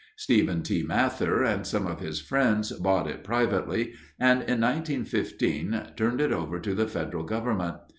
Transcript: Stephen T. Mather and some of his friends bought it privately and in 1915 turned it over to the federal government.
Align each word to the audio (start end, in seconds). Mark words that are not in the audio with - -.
Stephen 0.15 0.63
T. 0.63 0.81
Mather 0.81 1.43
and 1.43 1.67
some 1.67 1.85
of 1.85 1.99
his 1.99 2.19
friends 2.19 2.71
bought 2.71 3.05
it 3.05 3.23
privately 3.23 3.93
and 4.19 4.37
in 4.41 4.59
1915 4.61 5.91
turned 5.95 6.19
it 6.19 6.31
over 6.33 6.59
to 6.59 6.73
the 6.73 6.87
federal 6.87 7.23
government. 7.23 7.77